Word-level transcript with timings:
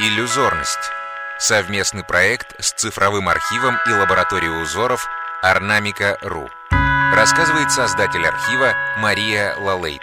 Иллюзорность. 0.00 0.92
Совместный 1.40 2.04
проект 2.04 2.54
с 2.62 2.70
цифровым 2.70 3.28
архивом 3.28 3.78
и 3.84 3.90
лабораторией 3.90 4.62
узоров 4.62 5.08
Орнамика.ру. 5.42 6.48
Рассказывает 7.12 7.72
создатель 7.72 8.24
архива 8.24 8.74
Мария 8.98 9.56
Лалейт. 9.58 10.00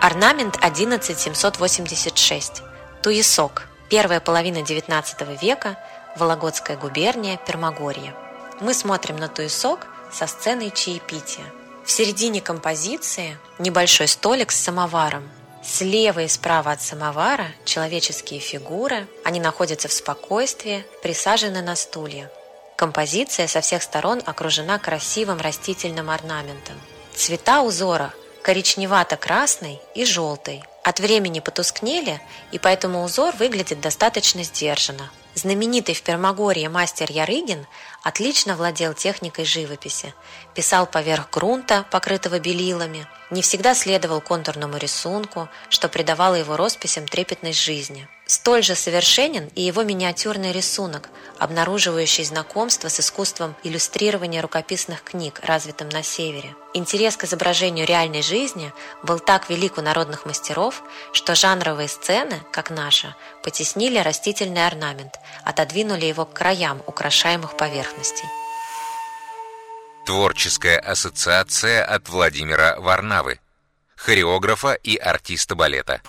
Орнамент 0.00 0.58
11786. 0.62 2.62
Туесок. 3.02 3.66
Первая 3.90 4.20
половина 4.20 4.58
XIX 4.58 5.36
века. 5.42 5.76
Вологодская 6.16 6.76
губерния, 6.76 7.36
Пермогорье. 7.36 8.14
Мы 8.60 8.74
смотрим 8.74 9.16
на 9.16 9.26
туесок 9.26 9.88
со 10.12 10.28
сценой 10.28 10.70
чаепития. 10.70 11.46
В 11.84 11.90
середине 11.90 12.40
композиции 12.40 13.36
небольшой 13.58 14.06
столик 14.06 14.52
с 14.52 14.62
самоваром. 14.62 15.28
Слева 15.66 16.20
и 16.20 16.28
справа 16.28 16.72
от 16.72 16.82
самовара 16.82 17.46
человеческие 17.64 18.38
фигуры. 18.38 19.08
Они 19.24 19.40
находятся 19.40 19.88
в 19.88 19.92
спокойствии, 19.92 20.84
присажены 21.02 21.62
на 21.62 21.74
стулья. 21.74 22.30
Композиция 22.76 23.46
со 23.46 23.62
всех 23.62 23.82
сторон 23.82 24.20
окружена 24.26 24.78
красивым 24.78 25.40
растительным 25.40 26.10
орнаментом. 26.10 26.78
Цвета 27.14 27.62
узора 27.62 28.12
коричневато-красный 28.42 29.80
и 29.94 30.04
желтый. 30.04 30.62
От 30.82 31.00
времени 31.00 31.40
потускнели, 31.40 32.20
и 32.52 32.58
поэтому 32.58 33.02
узор 33.02 33.34
выглядит 33.36 33.80
достаточно 33.80 34.42
сдержанно. 34.42 35.10
Знаменитый 35.34 35.94
в 35.94 36.02
Пермогорье 36.02 36.68
мастер 36.68 37.10
Ярыгин 37.10 37.66
отлично 38.04 38.54
владел 38.54 38.94
техникой 38.94 39.44
живописи. 39.44 40.14
Писал 40.54 40.86
поверх 40.86 41.30
грунта, 41.30 41.84
покрытого 41.90 42.38
белилами, 42.38 43.08
не 43.30 43.42
всегда 43.42 43.74
следовал 43.74 44.20
контурному 44.20 44.76
рисунку, 44.76 45.48
что 45.70 45.88
придавало 45.88 46.36
его 46.36 46.56
росписям 46.56 47.08
трепетность 47.08 47.60
жизни. 47.60 48.08
Столь 48.26 48.62
же 48.62 48.74
совершенен 48.74 49.50
и 49.54 49.62
его 49.62 49.82
миниатюрный 49.82 50.52
рисунок, 50.52 51.10
обнаруживающий 51.38 52.24
знакомство 52.24 52.88
с 52.88 53.00
искусством 53.00 53.54
иллюстрирования 53.64 54.40
рукописных 54.40 55.02
книг, 55.02 55.40
развитым 55.42 55.88
на 55.90 56.02
севере. 56.02 56.54
Интерес 56.72 57.16
к 57.16 57.24
изображению 57.24 57.86
реальной 57.86 58.22
жизни 58.22 58.72
был 59.02 59.18
так 59.18 59.50
велик 59.50 59.76
у 59.78 59.82
народных 59.82 60.24
мастеров, 60.24 60.82
что 61.12 61.34
жанровые 61.34 61.88
сцены, 61.88 62.40
как 62.50 62.70
наша, 62.70 63.14
потеснили 63.42 63.98
растительный 63.98 64.66
орнамент, 64.66 65.18
отодвинули 65.44 66.06
его 66.06 66.24
к 66.24 66.32
краям 66.32 66.82
украшаемых 66.86 67.56
поверхностей. 67.56 67.93
Творческая 70.06 70.78
ассоциация 70.78 71.84
от 71.84 72.08
Владимира 72.08 72.78
Варнавы, 72.78 73.40
хореографа 73.96 74.74
и 74.74 74.96
артиста 74.96 75.54
балета. 75.54 76.02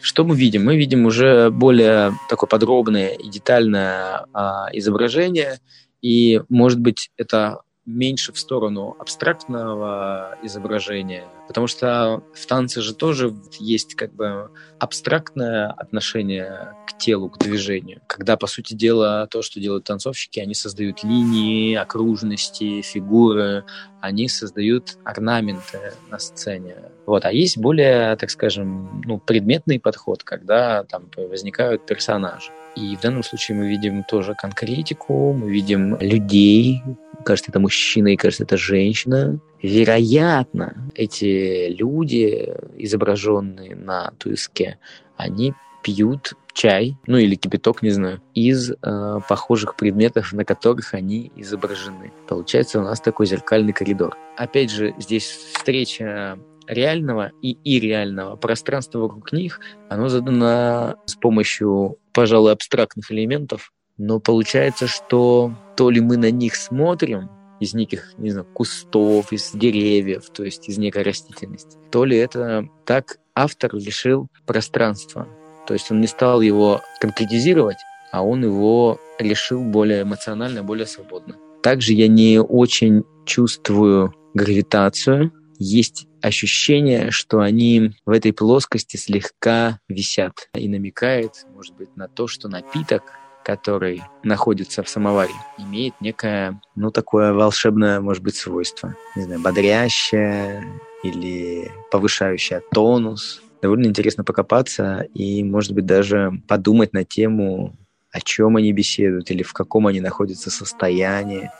Что 0.00 0.24
мы 0.24 0.36
видим? 0.36 0.64
Мы 0.64 0.76
видим 0.76 1.06
уже 1.06 1.50
более 1.50 2.12
такое 2.28 2.48
подробное 2.48 3.14
и 3.14 3.28
детальное 3.28 4.26
а, 4.32 4.68
изображение, 4.72 5.60
и, 6.02 6.42
может 6.48 6.80
быть, 6.80 7.10
это 7.16 7.62
меньше 7.86 8.32
в 8.32 8.38
сторону 8.38 8.94
абстрактного 8.98 10.36
изображения, 10.42 11.24
потому 11.48 11.66
что 11.66 12.22
в 12.34 12.46
танце 12.46 12.82
же 12.82 12.94
тоже 12.94 13.34
есть 13.58 13.94
как 13.94 14.14
бы 14.14 14.50
абстрактное 14.78 15.70
отношение 15.70 16.74
к 16.86 16.96
телу, 16.98 17.30
к 17.30 17.38
движению. 17.38 18.00
Когда, 18.06 18.36
по 18.36 18.46
сути 18.46 18.74
дела, 18.74 19.26
то, 19.26 19.42
что 19.42 19.60
делают 19.60 19.84
танцовщики, 19.84 20.40
они 20.40 20.54
создают 20.54 21.02
линии, 21.02 21.74
окружности, 21.74 22.82
фигуры, 22.82 23.64
они 24.00 24.28
создают 24.28 24.98
орнаменты 25.04 25.94
на 26.10 26.18
сцене. 26.18 26.76
Вот. 27.06 27.24
А 27.24 27.32
есть 27.32 27.58
более, 27.58 28.14
так 28.16 28.30
скажем, 28.30 29.02
ну, 29.04 29.18
предметный 29.18 29.80
подход, 29.80 30.22
когда 30.22 30.84
там 30.84 31.10
возникают 31.16 31.86
персонажи. 31.86 32.50
И 32.76 32.96
в 32.96 33.00
данном 33.00 33.24
случае 33.24 33.58
мы 33.58 33.68
видим 33.68 34.04
тоже 34.04 34.34
конкретику, 34.34 35.32
мы 35.32 35.50
видим 35.50 35.96
людей, 35.98 36.82
кажется, 37.30 37.52
это 37.52 37.60
мужчина 37.60 38.08
и 38.08 38.16
кажется, 38.16 38.42
это 38.42 38.56
женщина. 38.56 39.38
Вероятно, 39.62 40.90
эти 40.96 41.68
люди, 41.68 42.52
изображенные 42.76 43.76
на 43.76 44.10
туиске, 44.18 44.78
они 45.16 45.54
пьют 45.84 46.32
чай, 46.52 46.96
ну 47.06 47.18
или 47.18 47.36
кипяток, 47.36 47.82
не 47.82 47.90
знаю, 47.90 48.20
из 48.34 48.72
э, 48.72 49.18
похожих 49.28 49.76
предметов, 49.76 50.32
на 50.32 50.44
которых 50.44 50.92
они 50.92 51.30
изображены. 51.36 52.12
Получается 52.26 52.80
у 52.80 52.82
нас 52.82 53.00
такой 53.00 53.26
зеркальный 53.26 53.72
коридор. 53.72 54.16
Опять 54.36 54.72
же, 54.72 54.92
здесь 54.98 55.26
встреча 55.26 56.36
реального 56.66 57.30
и 57.42 57.56
ирреального 57.64 58.34
пространства 58.34 58.98
вокруг 58.98 59.32
них, 59.32 59.60
оно 59.88 60.08
задано 60.08 60.96
с 61.06 61.14
помощью, 61.14 61.96
пожалуй, 62.12 62.52
абстрактных 62.52 63.12
элементов, 63.12 63.72
но 64.00 64.18
получается, 64.18 64.86
что 64.86 65.52
то 65.76 65.90
ли 65.90 66.00
мы 66.00 66.16
на 66.16 66.30
них 66.30 66.56
смотрим, 66.56 67.28
из 67.60 67.74
неких, 67.74 68.14
не 68.16 68.30
знаю, 68.30 68.46
кустов, 68.54 69.30
из 69.30 69.50
деревьев, 69.52 70.30
то 70.32 70.42
есть 70.42 70.70
из 70.70 70.78
некой 70.78 71.02
растительности, 71.02 71.76
то 71.90 72.06
ли 72.06 72.16
это 72.16 72.66
так 72.86 73.18
автор 73.34 73.74
решил 73.74 74.28
пространства. 74.46 75.28
То 75.66 75.74
есть 75.74 75.90
он 75.90 76.00
не 76.00 76.06
стал 76.06 76.40
его 76.40 76.80
конкретизировать, 76.98 77.76
а 78.10 78.24
он 78.24 78.42
его 78.42 78.98
решил 79.18 79.62
более 79.62 80.02
эмоционально, 80.02 80.62
более 80.62 80.86
свободно. 80.86 81.36
Также 81.62 81.92
я 81.92 82.08
не 82.08 82.40
очень 82.40 83.04
чувствую 83.26 84.14
гравитацию. 84.32 85.30
Есть 85.58 86.06
ощущение, 86.22 87.10
что 87.10 87.40
они 87.40 87.92
в 88.06 88.12
этой 88.12 88.32
плоскости 88.32 88.96
слегка 88.96 89.78
висят 89.88 90.48
и 90.54 90.68
намекает, 90.68 91.44
может 91.54 91.76
быть, 91.76 91.94
на 91.96 92.08
то, 92.08 92.26
что 92.26 92.48
напиток 92.48 93.02
который 93.44 94.02
находится 94.22 94.82
в 94.82 94.88
самоваре, 94.88 95.32
имеет 95.58 95.94
некое, 96.00 96.60
ну, 96.76 96.90
такое 96.90 97.32
волшебное, 97.32 98.00
может 98.00 98.22
быть, 98.22 98.36
свойство. 98.36 98.94
Не 99.16 99.22
знаю, 99.24 99.40
бодрящее 99.40 100.64
или 101.02 101.70
повышающее 101.90 102.62
тонус. 102.72 103.42
Довольно 103.62 103.86
интересно 103.86 104.24
покопаться 104.24 105.06
и, 105.14 105.42
может 105.44 105.72
быть, 105.72 105.86
даже 105.86 106.32
подумать 106.48 106.92
на 106.92 107.04
тему, 107.04 107.76
о 108.12 108.20
чем 108.20 108.56
они 108.56 108.72
беседуют 108.72 109.30
или 109.30 109.42
в 109.42 109.52
каком 109.52 109.86
они 109.86 110.00
находятся 110.00 110.50
состоянии. 110.50 111.50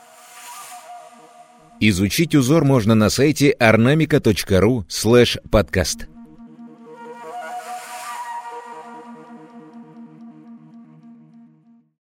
Изучить 1.81 2.35
узор 2.35 2.65
можно 2.65 2.95
на 2.95 3.09
сайте 3.09 3.57
ornamica.ru 3.59 4.85
слэш 4.89 5.39
подкаст. 5.51 6.09